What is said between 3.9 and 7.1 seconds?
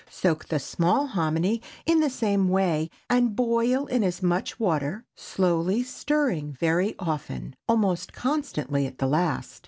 as much water, slowly, stirring very